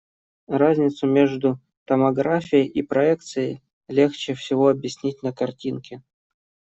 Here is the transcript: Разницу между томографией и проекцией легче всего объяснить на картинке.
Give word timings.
Разницу 0.47 1.05
между 1.05 1.59
томографией 1.85 2.65
и 2.65 2.81
проекцией 2.81 3.61
легче 3.87 4.33
всего 4.33 4.69
объяснить 4.69 5.21
на 5.21 5.31
картинке. 5.31 6.01